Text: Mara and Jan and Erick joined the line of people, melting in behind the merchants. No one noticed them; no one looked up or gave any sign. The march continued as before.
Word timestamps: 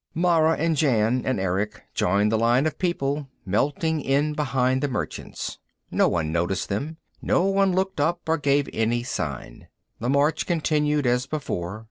Mara 0.15 0.57
and 0.57 0.75
Jan 0.75 1.21
and 1.27 1.39
Erick 1.39 1.83
joined 1.93 2.31
the 2.31 2.37
line 2.39 2.65
of 2.65 2.79
people, 2.79 3.29
melting 3.45 4.01
in 4.01 4.33
behind 4.33 4.81
the 4.81 4.87
merchants. 4.87 5.59
No 5.91 6.07
one 6.09 6.31
noticed 6.31 6.69
them; 6.69 6.97
no 7.21 7.43
one 7.45 7.73
looked 7.75 7.99
up 7.99 8.27
or 8.27 8.39
gave 8.39 8.67
any 8.73 9.03
sign. 9.03 9.67
The 9.99 10.09
march 10.09 10.47
continued 10.47 11.05
as 11.05 11.27
before. 11.27 11.79